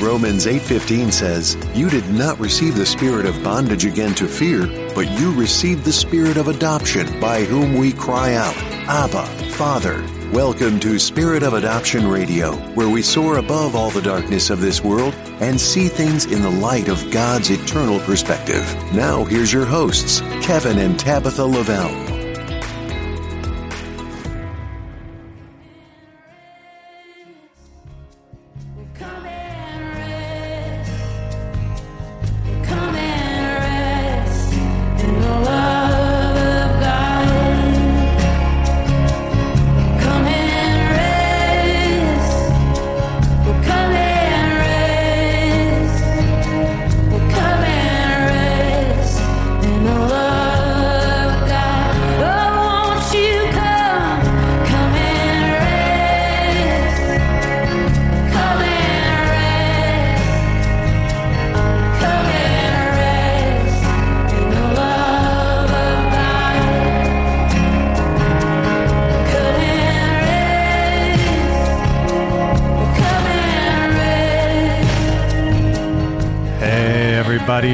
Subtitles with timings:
[0.00, 5.10] Romans 8:15 says, "You did not receive the spirit of bondage again to fear, but
[5.20, 8.56] you received the spirit of adoption, by whom we cry out,
[8.88, 10.02] Abba, Father."
[10.32, 14.82] Welcome to Spirit of Adoption Radio, where we soar above all the darkness of this
[14.82, 18.64] world and see things in the light of God's eternal perspective.
[18.94, 22.09] Now, here's your hosts, Kevin and Tabitha Lavelle.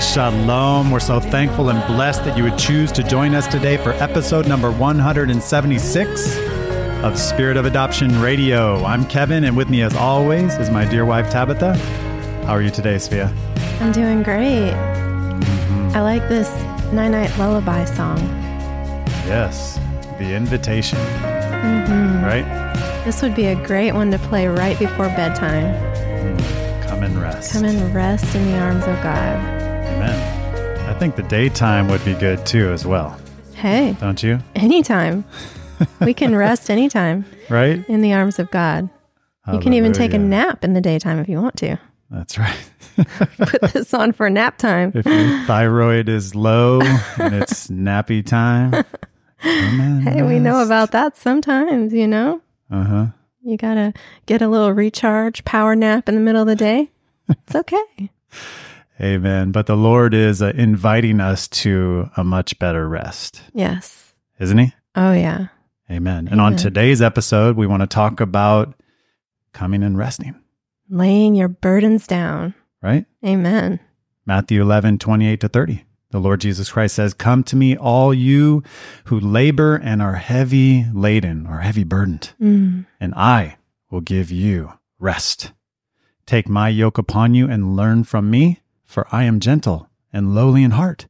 [0.01, 0.91] Shalom.
[0.91, 4.47] We're so thankful and blessed that you would choose to join us today for episode
[4.47, 6.37] number 176
[7.03, 8.85] of Spirit of Adoption Radio.
[8.85, 11.77] I'm Kevin, and with me, as always, is my dear wife, Tabitha.
[12.45, 13.35] How are you today, Svea?
[13.81, 14.73] I'm doing great.
[14.73, 15.97] Mm-hmm.
[15.97, 16.51] I like this
[16.93, 18.19] Night Night Lullaby song.
[19.27, 19.81] Yes,
[20.19, 22.23] the invitation, mm-hmm.
[22.23, 23.05] right?
[23.07, 25.73] This would be a great one to play right before bedtime.
[26.37, 27.53] Mm, come and rest.
[27.53, 29.56] Come and rest in the arms of God.
[30.97, 33.21] I think the daytime would be good too, as well,
[33.53, 34.39] Hey, don't you?
[34.55, 35.27] anytime.
[36.01, 37.87] we can rest anytime Right?
[37.87, 38.89] in the arms of God.
[39.53, 41.77] You can even take a nap in the daytime if you want to.
[42.11, 42.57] That's right.
[43.37, 44.91] Put this on for nap time.
[44.95, 48.83] if your thyroid is low and it's nappy time.
[49.41, 52.41] Hey, we know about that sometimes, you know?
[52.71, 53.07] Uh huh.
[53.43, 53.93] You got to
[54.25, 56.89] get a little recharge, power nap in the middle of the day.
[57.29, 58.11] It's okay.
[59.01, 59.53] Amen.
[59.53, 64.13] But the Lord is uh, inviting us to a much better rest, Yes.
[64.41, 64.73] isn't He?
[64.95, 65.49] Oh, yeah.
[65.91, 66.29] Amen.
[66.31, 68.75] And on today's episode, we want to talk about
[69.53, 70.35] coming and resting,
[70.89, 72.55] Laying your burdens down.
[72.83, 73.05] right?
[73.25, 73.81] Amen.
[74.25, 75.85] Matthew 11, 28 to 30.
[76.11, 78.63] The Lord Jesus Christ says, Come to me, all you
[79.07, 82.87] who labor and are heavy laden or heavy burdened, Mm.
[83.01, 83.57] and I
[83.91, 85.53] will give you rest.
[86.25, 90.63] Take my yoke upon you and learn from me, for I am gentle and lowly
[90.63, 91.07] in heart,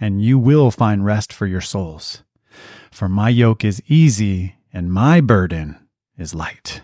[0.00, 2.22] and you will find rest for your souls.
[2.90, 5.78] For my yoke is easy and my burden
[6.16, 6.80] is light.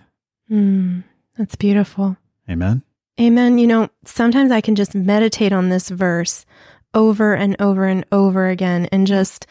[0.51, 1.05] Mm.
[1.39, 2.17] That's beautiful.
[2.51, 2.83] Amen.
[3.21, 3.59] Amen.
[3.59, 6.45] You know, sometimes I can just meditate on this verse
[6.95, 9.47] over and over and over again and just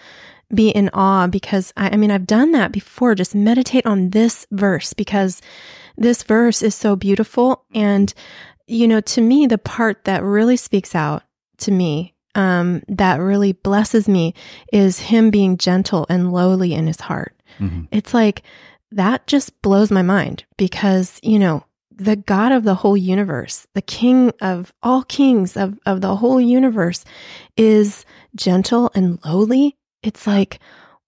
[0.54, 3.16] be in awe because I, I mean, I've done that before.
[3.16, 5.42] Just meditate on this verse because
[5.98, 7.66] this verse is so beautiful.
[7.74, 8.14] And,
[8.68, 11.24] you know, to me, the part that really speaks out
[11.58, 14.34] to me, um, that really blesses me
[14.72, 17.36] is him being gentle and lowly in his heart.
[17.60, 17.88] Mhm.
[17.92, 18.44] It's like
[18.92, 21.64] that just blows my mind because, you know,
[21.94, 26.42] the God of the whole universe, the King of all kings of, of the whole
[26.42, 27.06] universe
[27.58, 28.06] is
[28.36, 29.78] gentle and lowly.
[30.02, 30.60] It's like,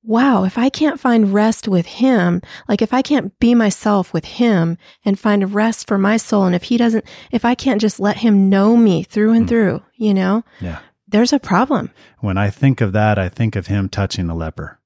[0.04, 4.26] wow, if I can't find rest with him, like if I can't be myself with
[4.26, 8.00] him and find rest for my soul, and if he doesn't, if I can't just
[8.00, 9.50] let him know me through and Mm.
[9.50, 10.80] through, you know, Yeah.
[11.08, 11.90] there's a problem.
[12.20, 14.80] When I think of that, I think of him touching the leper.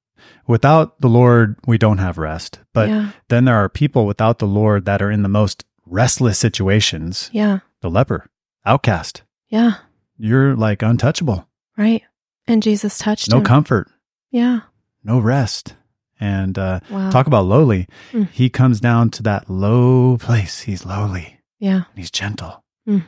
[0.46, 2.60] Without the Lord, we don't have rest.
[2.72, 3.10] But yeah.
[3.28, 7.28] then there are people without the Lord that are in the most restless situations.
[7.32, 7.58] Yeah.
[7.82, 8.26] The leper,
[8.64, 9.22] outcast.
[9.48, 9.74] Yeah.
[10.16, 11.46] You're like untouchable.
[11.76, 12.02] Right.
[12.46, 13.44] And Jesus touched No him.
[13.44, 13.88] comfort,
[14.30, 14.60] yeah.
[15.08, 15.74] No rest.
[16.20, 17.10] And uh, Wow.
[17.10, 17.86] talk about lowly.
[18.12, 18.28] Mm.
[18.30, 20.62] He comes down to that low place.
[20.62, 21.74] He's lowly yeah.
[21.90, 22.64] and he's gentle.
[22.88, 23.04] Mm.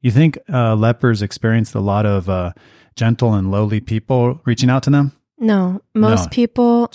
[0.00, 2.52] You think uh, lepers experienced a lot of uh,
[2.96, 5.12] gentle and lowly people reaching out to them?
[5.38, 6.30] No, most No.
[6.30, 6.90] people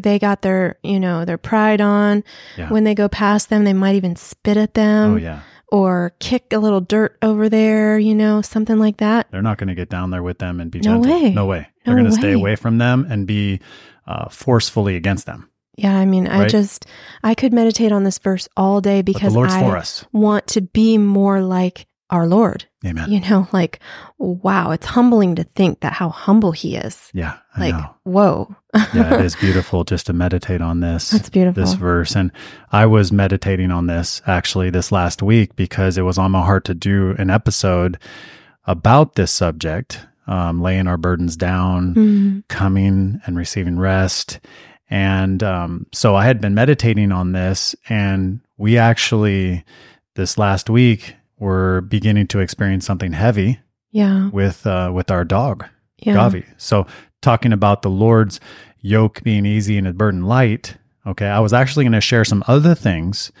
[0.00, 2.22] they got their, you know, their pride on.
[2.56, 2.68] Yeah.
[2.70, 5.40] When they go past them, they might even spit at them oh, yeah.
[5.72, 9.26] or kick a little dirt over there, you know, something like that.
[9.32, 11.12] They're not going to get down there with them and be No gentle.
[11.22, 11.30] way.
[11.32, 11.66] No way.
[11.88, 13.60] No They're going to stay away from them and be
[14.06, 15.50] uh, forcefully against them.
[15.76, 16.86] Yeah, I mean, I just
[17.22, 19.82] I could meditate on this verse all day because I
[20.12, 22.64] want to be more like our Lord.
[22.84, 23.10] Amen.
[23.10, 23.80] You know, like,
[24.18, 27.10] wow, it's humbling to think that how humble he is.
[27.12, 27.36] Yeah.
[27.54, 27.94] I Like, know.
[28.04, 28.56] whoa.
[28.94, 31.10] Yeah, it is beautiful just to meditate on this.
[31.10, 31.62] That's beautiful.
[31.62, 32.16] This verse.
[32.16, 32.32] And
[32.72, 36.64] I was meditating on this actually this last week because it was on my heart
[36.66, 37.98] to do an episode
[38.64, 44.38] about this subject, um, laying our burdens down, Mm, coming and receiving rest.
[44.90, 49.64] And um, so I had been meditating on this, and we actually,
[50.14, 53.58] this last week, were beginning to experience something heavy
[53.90, 54.28] yeah.
[54.30, 55.64] with uh, with our dog,
[55.98, 56.14] Yeah.
[56.14, 56.44] Gavi.
[56.56, 56.86] So
[57.22, 58.38] talking about the Lord's
[58.80, 60.76] yoke being easy and his burden light.
[61.06, 63.32] Okay, I was actually going to share some other things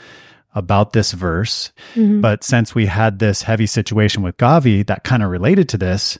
[0.54, 2.20] about this verse, Mhm.
[2.20, 6.18] but since we had this heavy situation with Gavi that kind of related to this,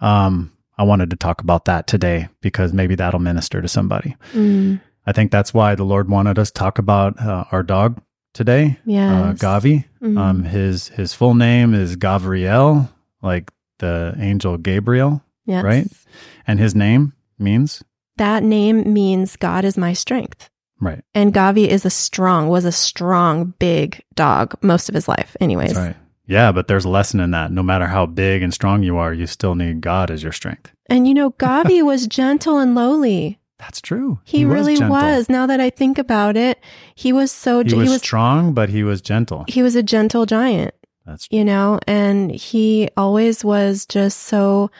[0.00, 4.16] um, I wanted to talk about that today because maybe that'll minister to somebody.
[4.32, 8.00] Mm, I think that's why the Lord wanted us to talk about uh, our dog
[8.32, 9.32] today, uh.
[9.34, 9.84] Gavi.
[10.02, 10.18] Mhm.
[10.18, 12.88] Um, his his full name is Gavriel,
[13.22, 15.64] like the angel Gabriel, Yes.
[15.64, 15.86] right?
[16.46, 17.82] and his name means
[18.16, 20.48] That name means God is my strength.
[20.80, 21.02] right.
[21.14, 25.76] And Gavi is a strong, was a strong, big dog most of his life, anyways.
[25.76, 25.96] Right.
[26.30, 27.50] Yeah, but there's a lesson in that.
[27.50, 30.70] No matter how big and strong you are, you still need God as your strength.
[30.88, 33.40] And you know, Gavi was gentle and lowly.
[33.58, 34.20] That's true.
[34.24, 34.92] He, really gentle.
[34.92, 35.28] was.
[35.28, 36.62] Now that I think about it,
[36.94, 39.44] he was so He he was, was strong, but he was gentle.
[39.48, 40.72] he was a gentle giant,
[41.04, 44.70] That's you know, and he always was just so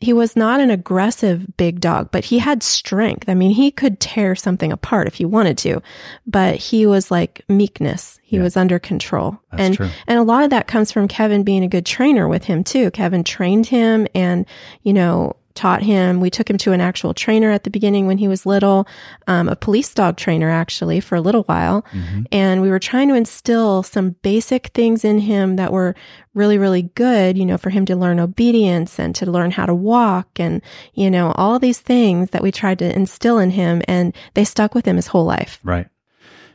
[0.00, 3.28] he was not an aggressive big dog, but he had strength.
[3.28, 5.82] I mean, he could tear something apart if he wanted to,
[6.26, 8.20] but he was like meekness.
[8.22, 8.42] He Yeah.
[8.44, 9.38] was under control.
[9.50, 9.88] That's and true.
[10.06, 12.90] and a lot of that comes from Kevin being a good trainer with him too.
[12.92, 14.46] Kevin trained him and,
[14.82, 16.20] you know, taught him.
[16.20, 18.86] We took him to an actual trainer at the beginning when he was little,
[19.26, 21.84] um, a police dog trainer actually for a little while.
[21.92, 22.26] Mhm.
[22.30, 25.96] And we were trying to instill some basic things in him that were
[26.32, 29.74] really, really good, you know, for him to learn obedience and to learn how to
[29.74, 30.62] walk and,
[30.94, 33.82] you know, all these things that we tried to instill in him.
[33.88, 35.58] And they stuck with him his whole life.
[35.64, 35.88] Right.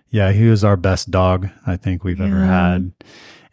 [0.10, 2.92] Yeah, he was our best dog I think we've ever had.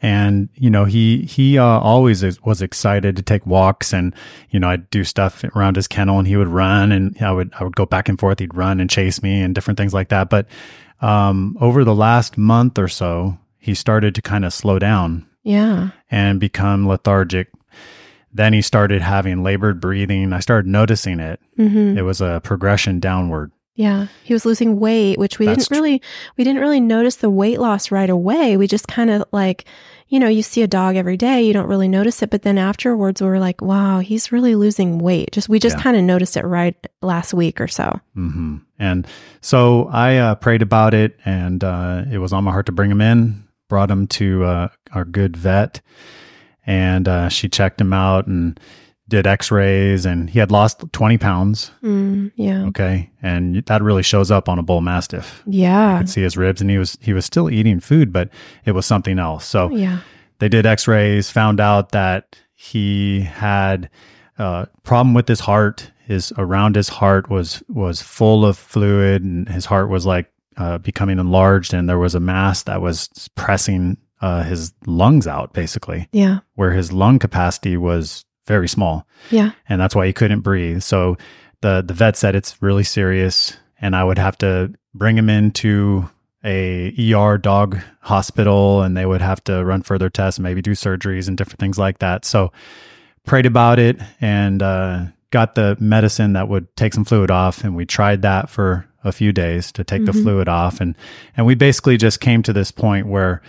[0.03, 4.15] And you know, he he uh, always is, was excited to take walks, and
[4.49, 7.53] you know, I'd do stuff around his kennel, and he would run, and I would
[7.61, 8.39] I would go back and forth.
[8.39, 10.31] He'd run and chase me, and different things like that.
[10.31, 10.47] But
[11.03, 15.91] um, over the last month or so, he started to kind of slow down Yeah.
[16.11, 17.49] and become lethargic.
[18.33, 20.33] Then he started having labored breathing.
[20.33, 21.41] I started noticing it.
[21.57, 23.51] hmm It was a progression downward.
[23.81, 26.03] Yeah, he was losing weight, which we That's didn't really
[26.37, 28.59] we didn't really notice the weight loss right away.
[28.59, 29.65] We just kind of like,
[30.09, 32.59] you know, you see a dog every day, you don't really notice it, but then
[32.59, 35.33] afterwards we were like, wow, he's really losing weight.
[35.33, 35.83] Just we just Yeah.
[35.83, 37.99] kind of noticed it right last week or so.
[38.15, 39.07] hmm And
[39.41, 42.91] so I uh, prayed about it, and uh, it was on my heart to bring
[42.91, 43.45] him in.
[43.69, 45.81] Brought him to uh, our good vet,
[46.67, 48.59] and uh, she checked him out and
[49.11, 51.71] did X-rays, and he had lost twenty pounds.
[51.83, 52.65] Mm, yeah.
[52.67, 55.43] Okay, and that really shows up on a bull mastiff.
[55.47, 55.95] Yeah.
[55.95, 58.31] You could see his ribs, and he was he was still eating food, but
[58.65, 59.45] it was something else.
[59.45, 59.99] So Yeah.
[60.39, 63.91] they did x-rays found out that he had
[64.39, 69.49] a problem with his heart his around his heart was was full of fluid and
[69.49, 73.97] his heart was like uh, becoming enlarged and there was a mass that was pressing
[74.21, 76.41] uh, his lungs out basically Yeah.
[76.55, 79.51] where his lung capacity was very small Yeah.
[79.69, 80.83] and that's why he couldn't breathe.
[80.83, 81.17] So
[81.61, 86.09] the the vet said it's really serious, and I would have to bring him into
[86.45, 91.29] a ER dog hospital, and they would have to run further tests, maybe do surgeries
[91.29, 92.25] and different things like that.
[92.25, 92.51] So
[93.27, 97.77] prayed about it and uh, got the medicine that would take some fluid off, and
[97.77, 100.23] we tried that for a few days to take the Mhm.
[100.23, 100.95] fluid off, and
[101.37, 103.43] and we basically just came to this point where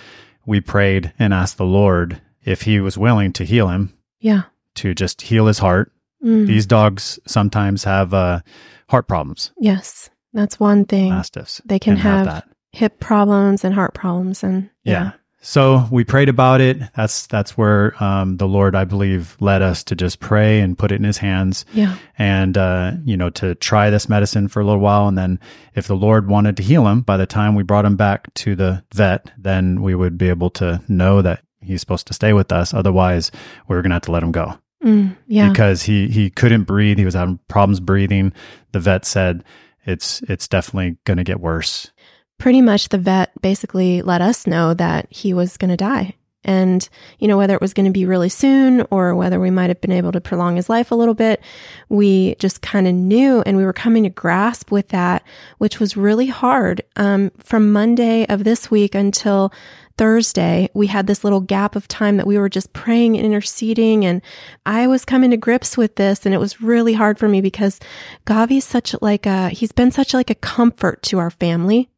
[0.46, 4.44] we prayed and asked the Lord if He was willing to heal him Yeah.
[4.76, 5.92] To just heal his heart.
[6.24, 8.42] Mm, These dogs sometimes have uh,
[8.90, 10.10] heart problems, yes.
[10.34, 11.10] That's one thing.
[11.10, 11.62] mastiffs.
[11.66, 15.12] They can have hip problems and heart problems and Yeah.
[15.44, 16.78] So we prayed about it.
[16.96, 20.92] That's that's where um, the Lord, I believe, led us to just pray and put
[20.92, 21.96] it in His hands, Yeah.
[22.20, 25.40] and uh, you know to try this medicine for a little while, and then
[25.74, 28.56] if the Lord wanted to heal him, by the time we brought him back to
[28.56, 32.52] the vet, then we would be able to know that he's supposed to stay with
[32.52, 32.74] us.
[32.74, 33.32] Otherwise,
[33.68, 34.58] we are going to have to let him go.
[34.84, 35.50] Mm, yeah.
[35.50, 36.98] because he he couldn't breathe.
[36.98, 38.34] He was having problems breathing.
[38.72, 39.44] The vet said
[39.86, 41.92] it's it's definitely going to get worse.
[42.40, 46.16] pretty much the vet basically let us know that he was going to die.
[46.44, 46.90] And,
[47.20, 49.80] you know, whether it was going to be really soon or whether we might have
[49.80, 51.40] been able to prolong his life a little bit,
[51.88, 55.22] we just kind of knew and we were coming to grasp with that,
[55.60, 56.82] which was really hard.
[56.96, 59.54] Um, from Monday of this week until
[60.02, 64.04] Thursday, we had this little gap of time that we were just praying and interceding.
[64.04, 64.24] And
[64.66, 66.26] I was coming to grips with this.
[66.26, 67.80] And it was really hard for me because
[68.26, 71.92] Gavi's such like a, he's been such like a comfort to our family.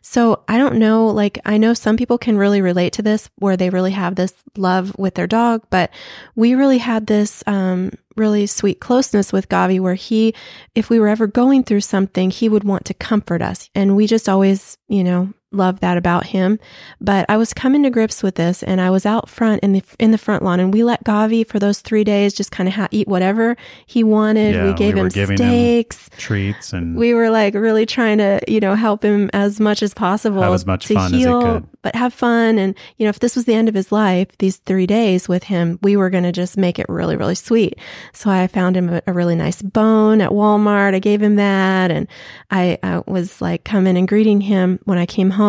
[0.00, 3.58] So I don't know, like, I know some people can really relate to this where
[3.58, 5.90] they really have this love with their dog, but
[6.36, 10.34] we really had this, um, really sweet closeness with Gavi where he,
[10.74, 13.68] if we were ever going through something, he would want to comfort us.
[13.74, 16.58] And we just always, you know, love that about him.
[17.00, 19.82] But I was coming to grips with this and I was out front in the,
[19.98, 22.74] in the front lawn and we let Gavi for those three days just kind of
[22.74, 24.54] ha- eat whatever he wanted.
[24.54, 28.18] Yeah, we gave we him giving him steaks Treats and we were like really trying
[28.18, 30.42] to, you know, help him as much as possible.
[30.42, 31.66] As much to fun as he heal, could.
[31.82, 32.58] But have fun.
[32.58, 35.44] And, you know, if this was the end of his life, these three days with
[35.44, 37.78] him, we were going to just make it really, really sweet.
[38.12, 40.94] So I found him a, a really nice bone at Walmart.
[40.94, 41.90] I gave him that.
[41.90, 42.08] And
[42.50, 45.45] I, I was like coming and greeting him when I came home.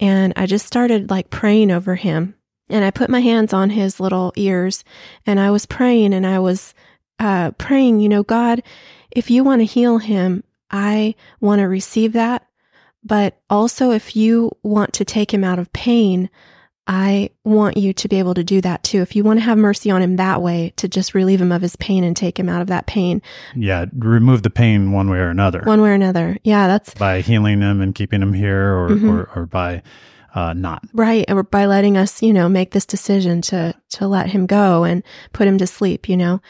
[0.00, 2.34] And I just started like praying over him.
[2.68, 4.84] And I put my hands on his little ears
[5.26, 6.74] and I was praying and I was
[7.18, 8.62] uh, praying, you know, God,
[9.10, 12.46] if you want to heal him, I want to receive that.
[13.04, 16.30] But also, if you want to take him out of pain,
[16.86, 19.00] I want you to be able to do that too.
[19.00, 21.62] If you want to have mercy on him that way, to just relieve him of
[21.62, 23.22] his pain and take him out of that pain,
[23.54, 26.36] yeah, remove the pain one way or another one way or another.
[26.44, 29.10] Yeah, that's by healing him and keeping him here, or Mhm.
[29.10, 29.82] or, or by
[30.34, 30.82] uh, not.
[30.92, 31.24] right.
[31.30, 35.04] Or by letting us, you know, make this decision to, to let him go and
[35.32, 36.40] put him to sleep, you know?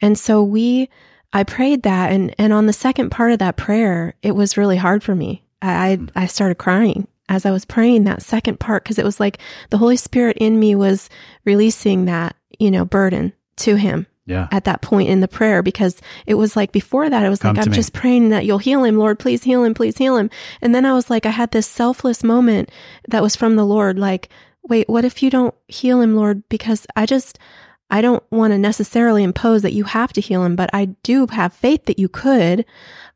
[0.00, 0.88] And so we,
[1.32, 2.12] I prayed that.
[2.12, 5.42] And, and on the second part of that prayer, it was really hard for me.
[5.60, 9.20] I, I, I started crying as I was praying that second part because it was
[9.20, 9.38] like
[9.70, 11.08] the Holy Spirit in me was
[11.44, 16.00] releasing that, you know, burden to him Yeah, at that point in the prayer because
[16.26, 17.76] it was like before that, it was Come like, I'm me.
[17.76, 20.30] just praying that you'll heal him, Lord, please heal him, please heal him.
[20.60, 22.70] And then I was like, I had this selfless moment
[23.08, 24.28] that was from the Lord, like,
[24.62, 26.48] wait, what if you don't heal him, Lord?
[26.48, 27.38] Because I just,
[27.90, 31.26] I don't want to necessarily impose that you have to heal him, but I do
[31.26, 32.64] have faith that you could.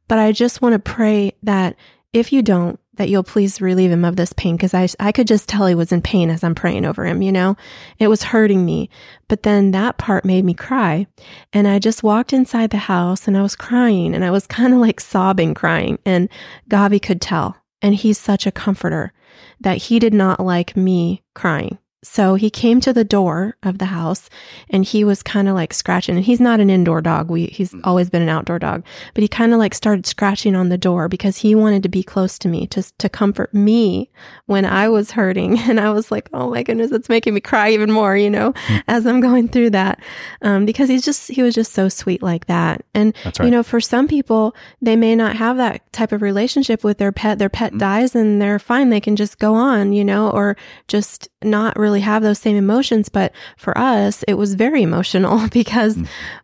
[0.08, 1.76] But I just want to pray that
[2.12, 5.26] if you don't, that you'll please relieve him of this pain because I, I could
[5.26, 7.56] just tell he was in pain as I'm praying over him, you know?
[7.98, 8.90] It was hurting me.
[9.28, 11.06] But then that part made me cry.
[11.52, 14.74] And I just walked inside the house and I was crying and I was kind
[14.74, 15.98] of like sobbing, crying.
[16.04, 16.28] And
[16.68, 17.56] Gavi could tell.
[17.82, 19.12] And he's such a comforter
[19.60, 21.78] that he did not like me crying.
[22.04, 24.30] So he came to the door of the house
[24.70, 26.16] and he was kind of like scratching.
[26.16, 27.30] And he's not an indoor dog.
[27.30, 27.80] We, he's mm.
[27.84, 28.84] always been an outdoor dog,
[29.14, 32.02] but he kind of like started scratching on the door because he wanted to be
[32.02, 34.10] close to me, to, to comfort me
[34.44, 35.58] when I was hurting.
[35.66, 38.52] And I was like, oh my goodness, it's making me cry even more, you know,
[38.52, 38.82] mm.
[38.86, 40.00] as I'm going through that.
[40.42, 42.84] Um, because he's just, he was just so sweet like that.
[42.94, 46.84] And, That's you know, for some people, they may not have that type of relationship
[46.84, 47.38] with their pet.
[47.38, 47.78] Their pet mm.
[47.78, 48.90] dies and they're fine.
[48.90, 53.08] They can just go on, you know, or just not really have those same emotions.
[53.08, 55.96] But for us, it was very emotional because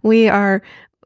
[0.02, 0.62] we are,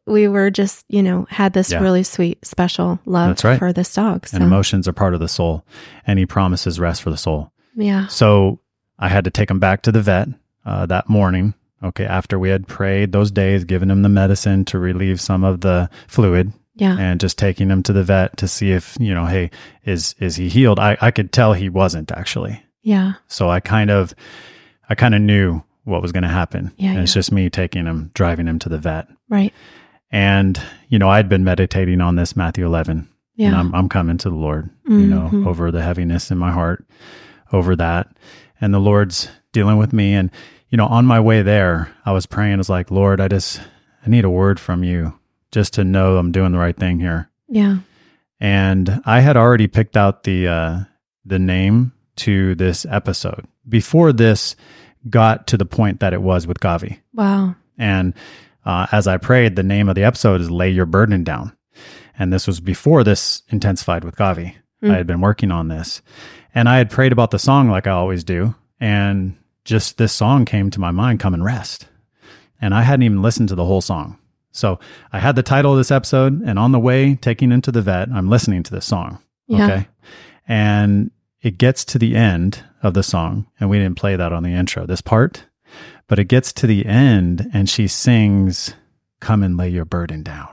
[0.07, 1.81] we were just, you know, had this Yeah.
[1.81, 3.59] really sweet, special love That's right.
[3.59, 4.26] for this dog.
[4.29, 5.65] So, and emotions are part of the soul,
[6.07, 7.50] and He promises rest for the soul.
[7.75, 8.07] yeah.
[8.07, 8.61] So
[8.99, 10.29] I had to take him back to the vet
[10.65, 11.55] uh, that morning.
[11.83, 15.61] Okay, after we had prayed those days, giving him the medicine to relieve some of
[15.61, 16.97] the fluid, Yeah.
[16.99, 19.50] and just taking him to the vet to see if you know, hey,
[19.85, 20.79] is is he healed?
[20.81, 22.62] I I could tell he wasn't actually.
[22.87, 23.14] Yeah.
[23.26, 24.14] So I kind of,
[24.88, 26.73] I kind of knew what was going to happen.
[26.76, 29.09] Yeah, and it's just me taking him, driving him to the vet.
[29.28, 29.52] Right.
[30.11, 33.49] And you know, I'd been meditating on this Matthew 11, Yeah.
[33.49, 35.47] and I'm I'm coming to the Lord, you know, Mhm.
[35.47, 36.87] over the heaviness in my heart,
[37.52, 38.16] over that,
[38.61, 40.14] and the Lord's dealing with me.
[40.14, 40.31] And
[40.71, 42.55] you know, on my way there, I was praying.
[42.55, 43.61] I was like, Lord, I just
[44.07, 45.14] I need a word from you,
[45.50, 47.28] just to know I'm doing the right thing here.
[47.49, 47.78] yeah.
[48.38, 50.78] And I had already picked out the uh,
[51.25, 54.57] the name to this episode before this
[55.09, 56.99] got to the point that it was with Gavi.
[57.13, 57.55] Wow.
[57.79, 58.15] And
[58.65, 61.57] uh, as I prayed, the name of the episode is "Lay Your Burden Down,"
[62.19, 64.57] and this was before this intensified with Gavi.
[64.83, 64.91] Mm.
[64.91, 66.03] I had been working on this,
[66.55, 70.45] and I had prayed about the song like I always do, and just this song
[70.45, 71.87] came to my mind, "Come and Rest,"
[72.61, 74.19] and I hadn't even listened to the whole song.
[74.51, 74.81] So
[75.13, 78.09] I had the title of this episode, and on the way taking into the vet,
[78.11, 79.19] I'm listening to this song.
[79.47, 79.65] Yeah.
[79.65, 79.89] Okay,
[80.49, 81.11] and
[81.43, 84.52] it gets to the end of the song, and we didn't play that on the
[84.52, 84.87] intro.
[84.87, 85.47] This part,
[86.09, 88.75] but it gets to the end and she sings,
[89.21, 90.49] Come and lay your burden down.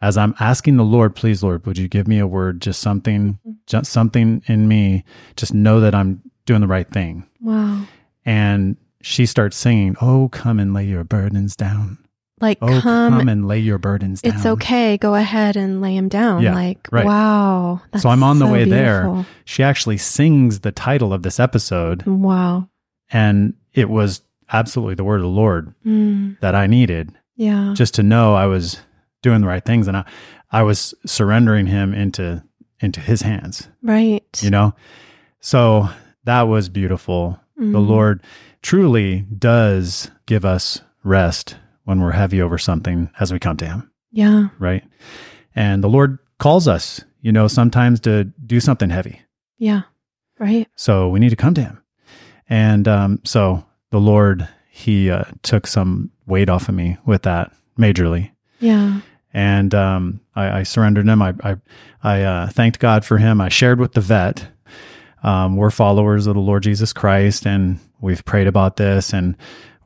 [0.00, 3.38] As I'm asking the Lord, please, Lord, would you give me a word, just something,
[3.66, 5.04] just something in me,
[5.36, 7.26] just know that I'm doing the right thing.
[7.40, 7.86] Wow.
[8.24, 11.98] And she starts singing, Oh, come and lay your burdens down.
[12.40, 14.34] Like, Oh, come, come, and lay your burdens down.
[14.34, 14.96] it's okay.
[14.98, 16.42] Go ahead and lay him down.
[16.42, 17.04] Yeah, like, right.
[17.06, 17.80] wow.
[17.92, 19.24] That's so I'm on the so way there.
[19.44, 22.68] She actually sings the title of this episode, Wow.
[23.10, 24.22] and it was
[24.52, 27.72] absolutely the word of the Lord Mm, that I needed yeah.
[27.74, 28.78] just to know I was
[29.22, 30.04] doing the right things and I,
[30.52, 32.42] I was surrendering him into
[32.80, 34.24] into his hands, right.
[34.42, 34.74] you know?
[35.40, 35.88] So
[36.24, 37.38] that was beautiful.
[37.56, 37.88] The Mm.
[37.88, 38.22] Lord
[38.62, 43.90] truly does give us rest when we're heavy over something as we come to him,
[44.10, 44.48] Yeah.
[44.58, 44.82] right?
[45.54, 49.20] And the Lord calls us, you know, sometimes to do something heavy.
[49.58, 49.82] Yeah.
[50.38, 50.66] Right.
[50.76, 51.82] So we need to come to him.
[52.48, 57.52] And um, so the Lord, he uh, took some weight off of me with that
[57.78, 58.32] majorly.
[58.60, 59.00] Yeah.
[59.32, 61.22] And um, I, I surrendered him.
[61.22, 61.56] I, I,
[62.02, 63.40] I uh, thanked God for him.
[63.40, 64.46] I shared with the vet.
[65.22, 69.36] Um, we're followers of the Lord Jesus Christ, and we've prayed about this, and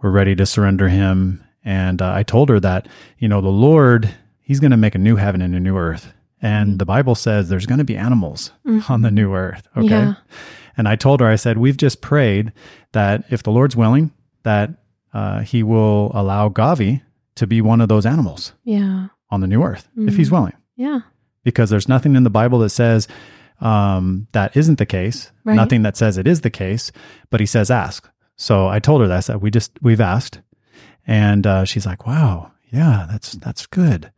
[0.03, 1.45] we're ready to surrender him.
[1.65, 2.89] And uh, I told her that,
[3.19, 6.13] you know, the Lord, he's going to make a new heaven and a new earth.
[6.41, 8.53] And the Bible says there's going to be animals
[8.89, 9.67] on the new earth.
[9.77, 9.89] Okay.
[9.89, 10.15] Yeah.
[10.77, 12.53] And I told her, I said, we've just prayed
[12.93, 14.13] that if the Lord's willing,
[14.45, 14.71] that
[15.13, 17.03] uh, he will allow Gavi
[17.35, 19.09] to be one of those animals Yeah.
[19.31, 21.01] on the new earth, if he's willing, Yeah.
[21.43, 23.09] because there's nothing in the Bible that says
[23.61, 25.55] um, that isn't the case, Right.
[25.55, 26.93] nothing that says it is the case,
[27.31, 28.09] but he says ask.
[28.37, 30.41] So I told her that, I said, we just, we've asked.
[31.09, 34.13] And uh, she's like, wow, yeah, that's, that's good.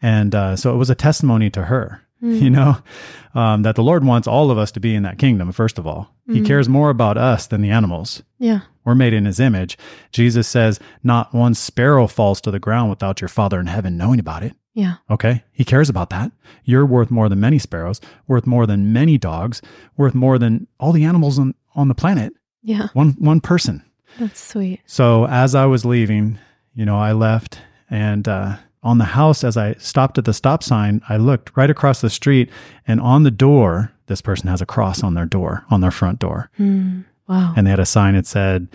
[0.00, 2.78] And uh, so it was a testimony to her, you know,
[3.34, 5.86] um, that the Lord wants all of us to be in that kingdom, first of
[5.86, 6.14] all.
[6.30, 8.22] He cares more about us than the animals.
[8.38, 8.60] Yeah.
[8.84, 9.78] We're made in his image.
[10.12, 14.20] Jesus says, not one sparrow falls to the ground without your Father in heaven knowing
[14.20, 14.54] about it.
[14.74, 14.96] Yeah.
[15.10, 15.42] Okay.
[15.52, 16.30] He cares about that.
[16.64, 19.60] You're worth more than many sparrows, worth more than many dogs,
[19.96, 22.32] worth more than all the animals on, on the planet.
[22.62, 22.88] Yeah.
[22.92, 23.82] One, one person.
[24.18, 24.80] That's sweet.
[24.86, 26.38] So as I was leaving,
[26.74, 27.60] you know, I left
[27.90, 31.68] and, uh, on the house, as I stopped at the stop sign, I looked right
[31.68, 32.48] across the street
[32.86, 36.18] and on the door, this person has a cross on their door, on their front
[36.20, 36.48] door.
[36.58, 37.04] Mm.
[37.28, 37.52] Wow.
[37.56, 38.68] And they had a sign that said,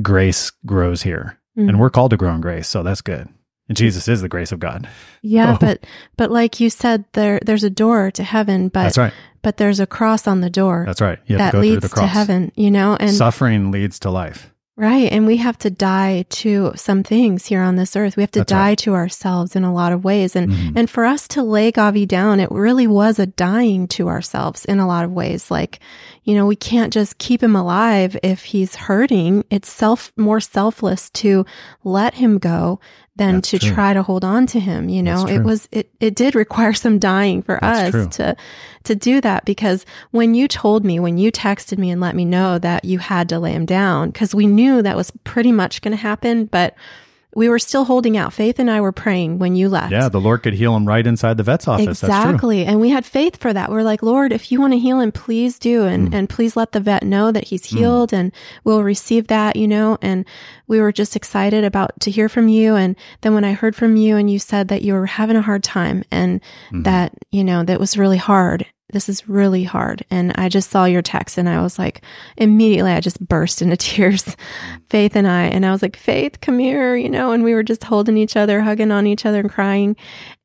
[0.00, 1.38] Grace grows here.
[1.58, 1.68] Mm.
[1.68, 2.68] And we're called to grow in grace.
[2.68, 3.28] So that's good.
[3.68, 4.88] And Jesus is the grace of God.
[5.22, 5.58] yeah, Oh.
[5.60, 5.84] but
[6.16, 9.12] but like you said, there there's a door to heaven, but That's right.
[9.42, 11.18] but there's a cross on the door That's right.
[11.28, 14.52] That to go through leads to heaven, you know, and Suffering leads to life.
[14.80, 18.16] Right, and we have to die to some things here on this earth.
[18.16, 18.78] We have to That's die right.
[18.78, 20.72] to ourselves in a lot of ways, and Mhm.
[20.76, 24.78] and for us to lay Gavi down, it really was a dying to ourselves in
[24.80, 25.50] a lot of ways.
[25.50, 25.80] Like,
[26.24, 29.44] you know, we can't just keep him alive if he's hurting.
[29.50, 31.44] It's self more selfless to
[31.84, 32.80] let him go
[33.16, 33.74] than That's to true.
[33.74, 34.88] try to hold on to him.
[34.88, 38.08] You know, it was it it did require some dying for That's us true.
[38.08, 38.36] to
[38.84, 42.24] to do that because when you told me when you texted me and let me
[42.24, 45.82] know that you had to lay him down because we knew that was pretty much
[45.82, 46.74] going to happen, but
[47.34, 48.32] we were still holding out.
[48.32, 49.92] Faith and I were praying when you left.
[49.92, 51.86] Yeah, the Lord could heal him right inside the vet's office.
[51.86, 52.08] That's true.
[52.08, 52.64] Exactly.
[52.64, 53.70] And we had faith for that.
[53.70, 55.84] We're like, Lord, if you want to heal him, please do.
[55.84, 56.14] And, Hmm.
[56.14, 58.32] and please let the vet know that he's healed and
[58.64, 59.96] we'll receive that, you know?
[60.02, 60.24] And
[60.66, 62.74] we were just excited about to hear from you.
[62.74, 65.42] And then when I heard from you and you said that you were having a
[65.42, 66.40] hard time and
[66.72, 66.82] Mm-hmm.
[66.82, 68.66] that, you know, that was really hard.
[68.92, 70.04] This is really hard.
[70.10, 72.02] And I just saw your text and I was like,
[72.36, 74.36] immediately I just burst into tears,
[74.88, 75.44] Faith and I.
[75.44, 78.36] And I was like, Faith, come here, you know, and we were just holding each
[78.36, 79.96] other, hugging on each other and crying.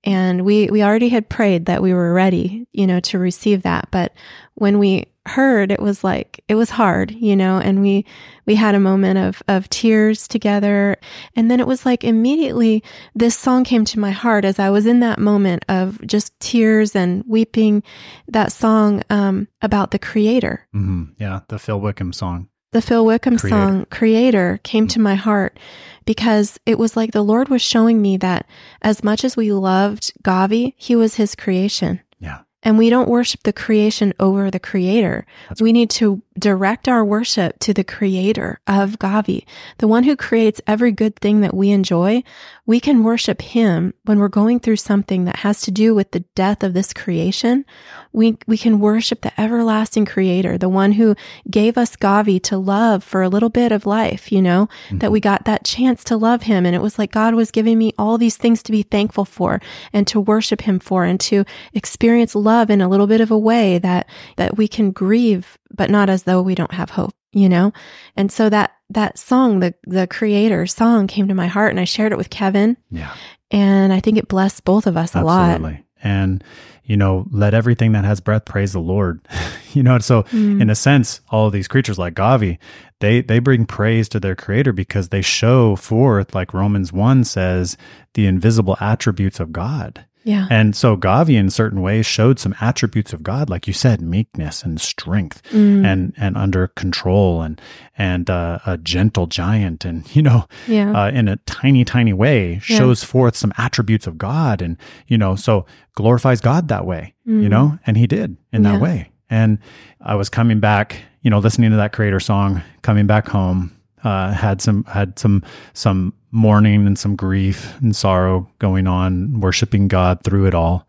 [0.03, 3.89] And we, we already had prayed that we were ready, you know, to receive that.
[3.91, 4.13] But
[4.53, 8.05] when we heard, it was like, it was hard, you know, and we,
[8.45, 10.97] we had a moment of, of tears together.
[11.35, 12.83] And then it was like immediately
[13.15, 16.95] this song came to my heart as I was in that moment of just tears
[16.95, 17.83] and weeping.
[18.27, 22.49] That song, um, about the creator hmm Yeah, the Phil Wickham song.
[22.71, 23.55] the Phil Wickham Creator.
[23.55, 25.57] song Creator came to my heart
[26.05, 28.45] because it was like the Lord was showing me that
[28.81, 32.01] as much as we loved Gavi, he was his creation.
[32.19, 32.41] Yeah.
[32.65, 35.25] And we don't worship the creation over the creator.
[35.61, 39.45] We need to direct our worship to the creator of Gavi,
[39.77, 42.23] the one who creates every good thing that we enjoy.
[42.65, 46.21] We can worship him when we're going through something that has to do with the
[46.33, 47.63] death of this creation.
[48.11, 51.15] We, we can worship the everlasting creator, the one who
[51.49, 54.97] gave us Gavi to love for a little bit of life, you know, mm-hmm.
[54.97, 56.65] that we got that chance to love him.
[56.65, 59.61] And it was like God was giving me all these things to be thankful for
[59.93, 63.37] and to worship him for and to experience love in a little bit of a
[63.37, 67.49] way that, that we can grieve, but not as though we don't have hope, you
[67.49, 67.71] know?
[68.15, 71.85] And so that, that song, the, the creator song came to my heart and I
[71.85, 73.13] shared it with Kevin Yeah.
[73.51, 75.61] and I think it blessed both of us a lot.
[76.03, 76.43] And,
[76.83, 79.27] you know, let everything that has breath praise the Lord.
[79.73, 80.61] you know, so Mm.
[80.61, 82.59] in a sense, all of these creatures like Gavi,
[82.99, 87.75] they they bring praise to their creator because they show forth, like Romans 1 says,
[88.13, 90.05] the invisible attributes of God.
[90.25, 90.47] Yeah.
[90.49, 94.63] And so Gavi in certain ways showed some attributes of God, like you said, meekness
[94.63, 95.85] and strength Mm.
[95.85, 97.61] and and under control and
[97.97, 100.91] and uh, a gentle giant and you know Yeah.
[100.91, 102.59] uh, in a tiny tiny way Yeah.
[102.79, 107.33] shows forth some attributes of God and you know so glorifies God that way you
[107.47, 107.49] Mm.
[107.49, 108.79] know and he did in that Yeah.
[108.81, 109.59] way and
[110.01, 113.71] I was coming back you know listening to that creator song coming back home
[114.05, 119.87] uh, had some had some some mourning and some grief and sorrow going on worshiping
[119.87, 120.87] God through it all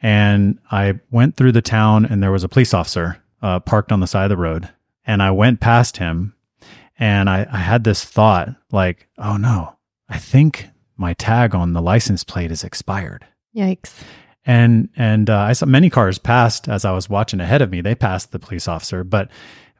[0.00, 4.00] and I went through the town and there was a police officer uh, parked on
[4.00, 4.68] the side of the road
[5.06, 6.34] and I went past him
[6.98, 9.76] and I, I had this thought like, oh no,
[10.08, 13.26] I think my tag on the license plate is expired.
[13.54, 14.02] Yikes.
[14.44, 17.80] And and uh, I saw many cars passed as I was watching ahead of me.
[17.80, 19.28] They passed the police officer, but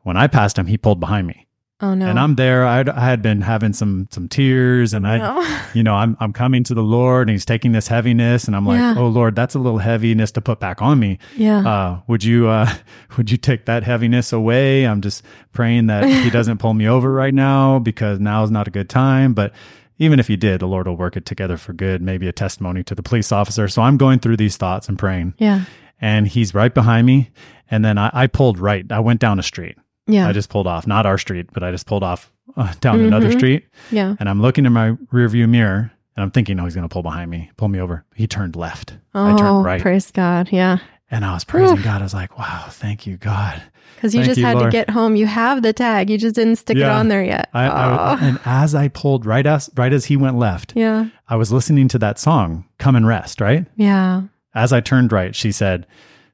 [0.02, 1.45] when I passed him, he pulled behind me.
[1.78, 2.06] Oh no.
[2.06, 2.64] And I'm there.
[2.64, 5.58] I'd, I had been having some some tears, and I, No.
[5.74, 8.64] you know, I'm I'm coming to the Lord, and He's taking this heaviness, and I'm
[8.64, 8.94] like, Yeah.
[8.96, 11.58] oh Lord, that's a little heaviness to put back on me yeah.
[11.68, 12.72] uh, would you uh,
[13.18, 14.84] would you take that heaviness away?
[14.86, 18.66] I'm just praying that he doesn't pull me over right now because now is not
[18.66, 19.34] a good time.
[19.34, 19.52] But
[19.98, 22.00] even if he did, the Lord will work it together for good.
[22.00, 23.68] Maybe a testimony to the police officer.
[23.68, 25.64] So I'm going through these thoughts and praying, yeah.
[26.00, 27.30] and he's right behind me.
[27.70, 28.90] And then I, I pulled right.
[28.90, 29.76] I went down a street.
[30.06, 30.28] Yeah.
[30.28, 33.28] I just pulled off, not our street, but I just pulled off uh, down another
[33.30, 33.36] Mhm.
[33.38, 33.66] street.
[33.90, 34.14] yeah.
[34.20, 37.02] And I'm looking in my rearview mirror, and I'm thinking, oh, he's going to pull
[37.02, 38.04] behind me, pull me over.
[38.14, 38.96] He turned left.
[39.14, 39.80] I Oh, turned right.
[39.82, 40.48] praise God.
[40.52, 40.78] Yeah.
[41.10, 42.00] And I was praising God.
[42.00, 43.62] I was like, wow, thank you, God.
[43.94, 44.70] Because you Thank just you, had Lord.
[44.70, 45.16] to get home.
[45.16, 46.08] You have the tag.
[46.10, 47.48] You just didn't stick it on there yet.
[47.54, 48.18] I, I Oh.
[48.20, 51.06] and as I pulled right as right as he went left, yeah.
[51.28, 54.22] I was listening to that song, "Come and Rest." Right Yeah.
[54.54, 55.86] as I turned right, she said,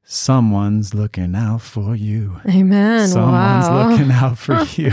[0.05, 2.41] "Someone's looking out for you.
[2.49, 3.09] Amen.
[3.09, 3.89] Someone's wow.
[3.91, 4.93] looking out for you."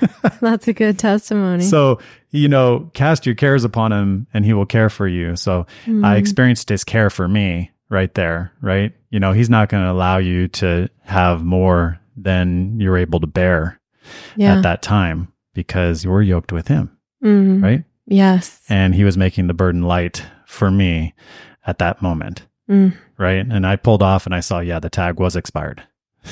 [0.40, 1.64] That's a good testimony.
[1.64, 5.36] so you know, cast your cares upon him, and he will care for you.
[5.36, 6.04] So Mm.
[6.04, 8.52] I experienced his care for me right there.
[8.60, 13.20] Right, you know, he's not going to allow you to have more than you're able
[13.20, 13.80] to bear
[14.36, 14.56] yeah.
[14.56, 16.96] at that time because you're yoked with him.
[17.24, 17.62] Mm.
[17.62, 17.84] Right.
[18.08, 18.62] Yes.
[18.68, 21.12] and he was making the burden light for me
[21.66, 22.94] at that moment Mm.
[23.18, 25.82] right and i pulled off and i saw yeah the tag was expired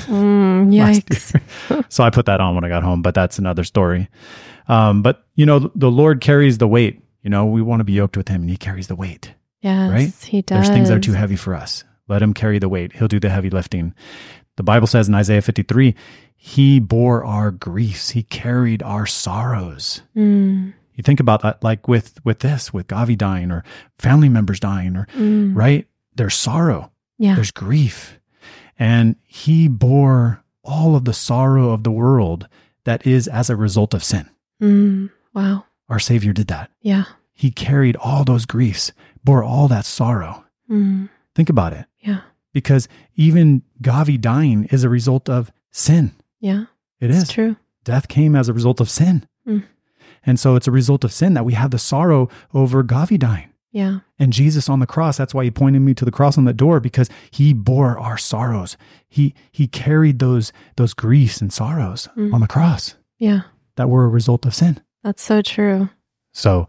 [0.07, 0.70] Mm.
[0.75, 1.85] Yikes.
[1.88, 4.09] so i put that on when i got home but that's another story
[4.66, 7.92] um, but you know the lord carries the weight you know we want to be
[7.92, 9.90] yoked with him and he carries the weight Yes.
[9.90, 10.29] Right?
[10.29, 10.57] He does.
[10.66, 13.20] there's things that are too heavy for us let him carry the weight he'll do
[13.20, 13.94] the heavy lifting
[14.57, 15.94] the bible says in isaiah 53
[16.37, 20.75] he bore our griefs he carried our sorrows Mm.
[20.94, 23.62] you think about that like with with this with gavi dying or
[23.99, 25.55] family members dying or Mm.
[25.57, 25.87] right?
[26.16, 27.35] There's sorrow, Yeah.
[27.35, 28.18] there's grief.
[28.79, 32.48] And he bore all of the sorrow of the world
[32.85, 34.29] that is as a result of sin.
[34.62, 35.11] Mm.
[35.33, 35.64] Wow.
[35.88, 36.70] Our Savior did that.
[36.81, 37.05] Yeah.
[37.35, 38.92] He carried all those griefs,
[39.24, 40.44] bore all that sorrow.
[40.70, 41.09] Mm.
[41.35, 41.87] Think about it.
[42.00, 42.20] Yeah.
[42.53, 46.12] Because even Gavi dying is a result of sin.
[46.40, 46.66] Yeah.
[47.00, 47.57] It It's true.
[47.85, 49.27] Death came as a result of sin.
[49.46, 49.64] Mm.
[50.24, 53.50] And so it's a result of sin that we have the sorrow over Gavi dying.
[53.74, 53.98] Yeah.
[54.20, 56.56] And Jesus on the cross, that's why he pointed me to the cross on that
[56.56, 58.76] door because he bore our sorrows.
[59.08, 62.32] He he carried those those griefs and sorrows Mm.
[62.32, 63.40] on the cross Yeah.
[63.74, 64.80] that were a result of sin.
[65.02, 65.88] That's so true.
[66.32, 66.68] So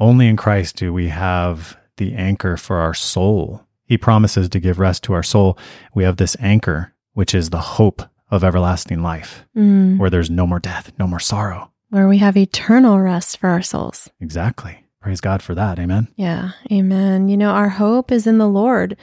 [0.00, 3.60] only in Christ do we have the anchor for our soul.
[3.84, 5.58] He promises to give rest to our soul.
[5.94, 9.98] We have this anchor, which is the hope of everlasting life, Mm.
[9.98, 11.70] where there's no more death, no more sorrow.
[11.90, 14.08] Where we have eternal rest for our souls.
[14.20, 14.83] Exactly.
[15.04, 15.78] Praise God for that.
[15.78, 16.08] Amen.
[16.16, 16.52] Yeah.
[16.72, 17.28] Amen.
[17.28, 18.96] You know, our hope is in the Lord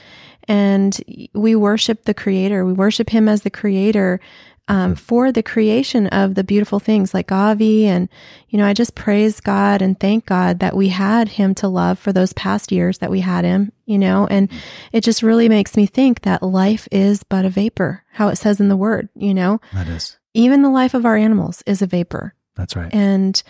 [0.48, 1.00] and
[1.32, 2.64] we worship the creator.
[2.64, 4.18] We worship him as the creator
[4.66, 7.84] um, for the creation of the beautiful things like Gavi.
[7.84, 8.08] And,
[8.48, 12.00] you know, I just praise God and thank God that we had him to love
[12.00, 14.50] for those past years that we had him, you know, and
[14.90, 18.58] it just really makes me think that life is but a vapor, how it says
[18.58, 20.18] in the word, you know, That is.
[20.34, 22.34] even the life of our animals is a vapor.
[22.56, 22.92] That's right.
[22.94, 23.42] And,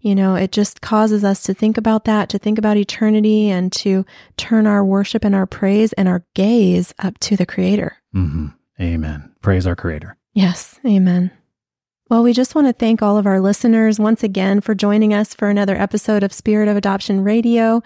[0.00, 3.72] you know, it just causes us to think about that, to think about eternity and
[3.72, 4.04] to
[4.36, 7.96] turn our worship and our praise and our gaze up to the Creator.
[8.12, 8.48] hmm
[8.80, 9.34] Amen.
[9.42, 10.16] Praise our Creator.
[10.32, 10.80] Yes.
[10.86, 11.30] Amen.
[12.10, 15.32] Well, we just want to thank all of our listeners once again for joining us
[15.32, 17.84] for another episode of Spirit of Adoption Radio.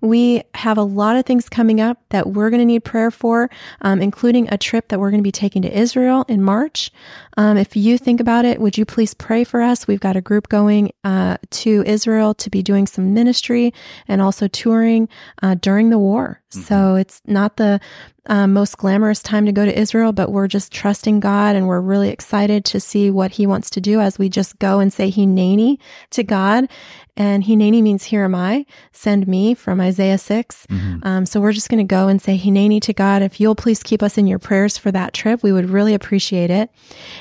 [0.00, 3.50] We have a lot of things coming up that we're going to need prayer for,
[3.82, 6.90] um, including a trip that we're going to be taking to Israel in March.
[7.36, 9.86] Um, if you think about it, would you please pray for us?
[9.86, 13.74] We've got a group going uh, to Israel to be doing some ministry
[14.08, 15.08] and also touring
[15.42, 16.42] uh, during the war.
[16.48, 17.80] So it's not the
[18.26, 21.80] um, most glamorous time to go to Israel, but we're just trusting God and we're
[21.80, 25.10] really excited to see what He wants to do as we just go and say
[25.10, 25.78] Hineni
[26.10, 26.68] to God.
[27.16, 30.66] And Hineni means here am I, send me from Isaiah 6.
[31.02, 33.22] Um, so we're just going to go and say Hineni to God.
[33.22, 36.50] If you'll please keep us in your prayers for that trip, we would really appreciate
[36.50, 36.70] it.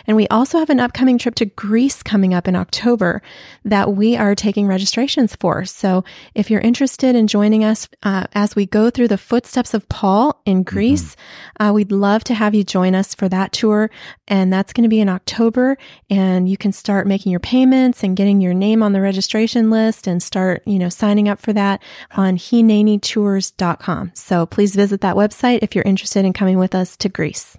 [0.07, 3.21] And we also have an upcoming trip to Greece coming up in October
[3.63, 5.65] that we are taking registrations for.
[5.65, 9.87] So if you're interested in joining us uh, as we go through the footsteps of
[9.89, 11.15] Paul in Greece,
[11.59, 13.89] uh, we'd love to have you join us for that tour.
[14.27, 15.77] And that's going to be in October.
[16.09, 20.07] And you can start making your payments and getting your name on the registration list
[20.07, 21.81] and start, you know, signing up for that
[22.15, 24.11] on hinenitours.com.
[24.13, 27.57] So please visit that website if you're interested in coming with us to Greece.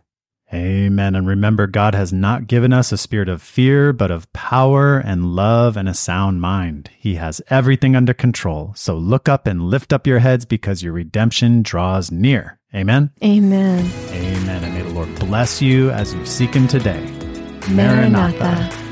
[0.54, 1.16] Amen.
[1.16, 5.34] And remember, God has not given us a spirit of fear, but of power and
[5.34, 6.90] love and a sound mind.
[6.96, 8.72] He has everything under control.
[8.76, 12.58] So look up and lift up your heads because your redemption draws near.
[12.74, 13.10] Amen.
[13.24, 13.90] Amen.
[14.10, 14.64] Amen.
[14.64, 17.04] And may the Lord bless you as you seek Him today.
[17.68, 18.85] Maranatha.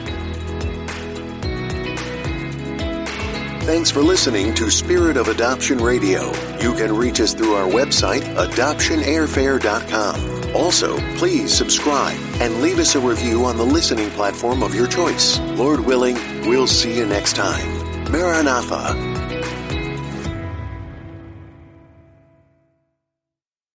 [3.64, 6.27] Thanks for listening to Spirit of Adoption Radio.
[6.61, 10.55] You can reach us through our website, adoptionairfare.com.
[10.55, 15.38] Also, please subscribe and leave us a review on the listening platform of your choice.
[15.57, 17.66] Lord willing, we'll see you next time.
[18.12, 19.13] Maranatha.